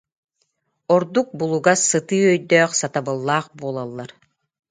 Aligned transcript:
Ордук 0.95 1.27
булугас, 1.41 1.83
сытыы 1.91 2.23
өйдөөх, 2.33 2.71
сатабыллаах 2.81 3.45
буолаллар 3.59 4.11